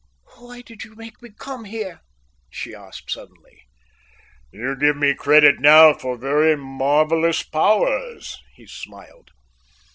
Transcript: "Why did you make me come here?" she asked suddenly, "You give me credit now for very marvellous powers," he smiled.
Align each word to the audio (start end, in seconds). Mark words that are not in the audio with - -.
"Why 0.39 0.61
did 0.63 0.83
you 0.83 0.95
make 0.95 1.21
me 1.21 1.29
come 1.29 1.65
here?" 1.65 2.01
she 2.49 2.73
asked 2.73 3.11
suddenly, 3.11 3.61
"You 4.51 4.75
give 4.75 4.97
me 4.97 5.13
credit 5.13 5.59
now 5.59 5.93
for 5.93 6.17
very 6.17 6.57
marvellous 6.57 7.43
powers," 7.43 8.35
he 8.55 8.65
smiled. 8.65 9.29